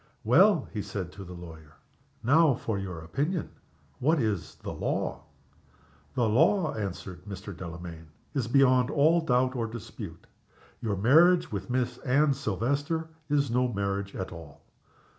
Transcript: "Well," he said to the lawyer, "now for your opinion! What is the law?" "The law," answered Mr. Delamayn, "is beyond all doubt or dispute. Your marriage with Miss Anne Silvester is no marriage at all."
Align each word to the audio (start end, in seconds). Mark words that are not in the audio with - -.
"Well," 0.23 0.67
he 0.73 0.81
said 0.81 1.11
to 1.11 1.23
the 1.23 1.35
lawyer, 1.35 1.75
"now 2.23 2.55
for 2.55 2.79
your 2.79 3.01
opinion! 3.01 3.51
What 3.99 4.19
is 4.19 4.55
the 4.55 4.73
law?" 4.73 5.25
"The 6.15 6.27
law," 6.27 6.73
answered 6.73 7.23
Mr. 7.25 7.55
Delamayn, 7.55 8.07
"is 8.33 8.47
beyond 8.47 8.89
all 8.89 9.21
doubt 9.21 9.55
or 9.55 9.67
dispute. 9.67 10.25
Your 10.81 10.95
marriage 10.95 11.51
with 11.51 11.69
Miss 11.69 11.99
Anne 11.99 12.33
Silvester 12.33 13.09
is 13.29 13.51
no 13.51 13.71
marriage 13.71 14.15
at 14.15 14.31
all." 14.31 14.61